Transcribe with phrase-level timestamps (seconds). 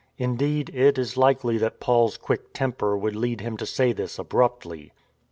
[0.17, 4.93] Indeed, it is likely that Paul's quick temper would lead him to say this abruptly.